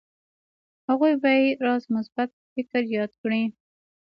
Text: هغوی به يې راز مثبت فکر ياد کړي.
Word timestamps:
هغوی 0.89 1.13
به 1.21 1.31
يې 1.39 1.47
راز 1.65 1.83
مثبت 1.95 2.29
فکر 2.53 2.81
ياد 2.95 3.11
کړي. 3.21 3.43